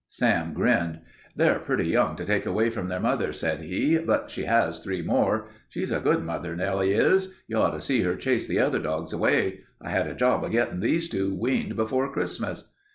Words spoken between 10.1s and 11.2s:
job of it gettin' these